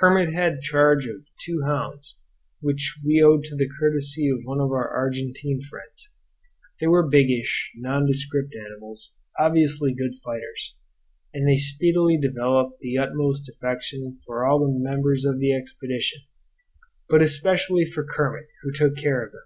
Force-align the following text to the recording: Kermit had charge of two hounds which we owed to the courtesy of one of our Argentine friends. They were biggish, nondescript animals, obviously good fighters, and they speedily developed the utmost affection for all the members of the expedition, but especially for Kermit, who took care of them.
Kermit 0.00 0.32
had 0.32 0.62
charge 0.62 1.06
of 1.06 1.26
two 1.38 1.60
hounds 1.66 2.16
which 2.62 2.98
we 3.04 3.20
owed 3.20 3.44
to 3.44 3.54
the 3.56 3.68
courtesy 3.78 4.26
of 4.30 4.38
one 4.42 4.58
of 4.58 4.70
our 4.70 4.88
Argentine 4.88 5.60
friends. 5.60 6.08
They 6.80 6.86
were 6.86 7.06
biggish, 7.06 7.72
nondescript 7.76 8.54
animals, 8.56 9.12
obviously 9.38 9.92
good 9.92 10.14
fighters, 10.24 10.74
and 11.34 11.46
they 11.46 11.58
speedily 11.58 12.16
developed 12.16 12.80
the 12.80 12.96
utmost 12.96 13.50
affection 13.50 14.16
for 14.24 14.46
all 14.46 14.60
the 14.60 14.78
members 14.78 15.26
of 15.26 15.40
the 15.40 15.52
expedition, 15.52 16.22
but 17.10 17.20
especially 17.20 17.84
for 17.84 18.02
Kermit, 18.02 18.46
who 18.62 18.72
took 18.72 18.96
care 18.96 19.22
of 19.22 19.30
them. 19.32 19.44